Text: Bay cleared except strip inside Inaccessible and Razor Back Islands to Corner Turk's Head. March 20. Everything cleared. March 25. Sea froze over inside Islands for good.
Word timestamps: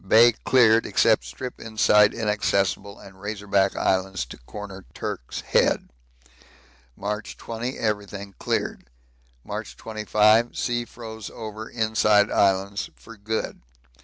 Bay 0.07 0.31
cleared 0.31 0.87
except 0.87 1.23
strip 1.25 1.59
inside 1.59 2.11
Inaccessible 2.11 2.97
and 2.97 3.21
Razor 3.21 3.45
Back 3.45 3.75
Islands 3.75 4.25
to 4.25 4.37
Corner 4.39 4.83
Turk's 4.95 5.41
Head. 5.41 5.89
March 6.97 7.37
20. 7.37 7.77
Everything 7.77 8.33
cleared. 8.39 8.89
March 9.43 9.77
25. 9.77 10.57
Sea 10.57 10.85
froze 10.85 11.29
over 11.29 11.69
inside 11.69 12.31
Islands 12.31 12.89
for 12.95 13.15
good. 13.15 13.61